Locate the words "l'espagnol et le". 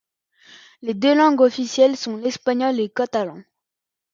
2.17-2.87